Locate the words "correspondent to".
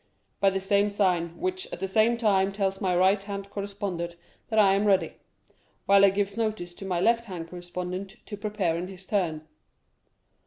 7.51-8.35